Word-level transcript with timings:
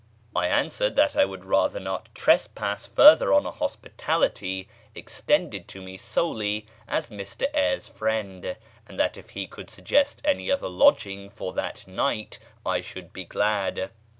I 0.35 0.47
answered 0.47 0.95
that 0.95 1.15
I 1.15 1.25
would 1.25 1.45
rather 1.45 1.79
not 1.79 2.09
trespass 2.15 2.87
further 2.87 3.31
on 3.31 3.45
a 3.45 3.51
hospitality 3.51 4.67
extended 4.95 5.67
to 5.67 5.81
me 5.83 5.95
solely 5.95 6.65
as 6.87 7.11
Mr 7.11 7.45
Eyres' 7.53 7.87
friend, 7.87 8.55
and 8.87 8.99
that 8.99 9.15
if 9.15 9.29
he 9.29 9.45
could 9.45 9.69
suggest 9.69 10.19
any 10.25 10.51
other 10.51 10.69
lodging 10.69 11.29
for 11.29 11.53
that 11.53 11.85
night 11.85 12.39
I 12.65 12.81
should 12.81 13.13
be 13.13 13.25
glad. 13.25 13.91